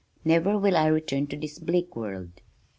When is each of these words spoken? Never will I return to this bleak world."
Never 0.25 0.57
will 0.57 0.75
I 0.77 0.87
return 0.87 1.27
to 1.27 1.37
this 1.37 1.59
bleak 1.59 1.95
world." 1.95 2.41